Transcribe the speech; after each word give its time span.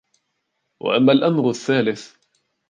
وَأَمَّا 0.81 1.11
الْأَمْرُ 1.13 1.49
الثَّالِثُ 1.49 2.17